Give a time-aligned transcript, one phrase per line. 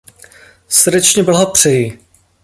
[0.67, 1.99] Srdečně blahopřeji!